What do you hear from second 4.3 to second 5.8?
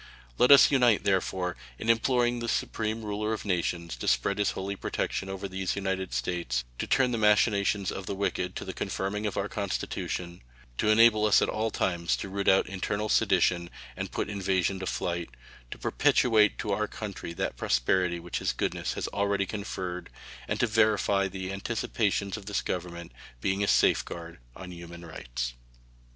his holy protection over these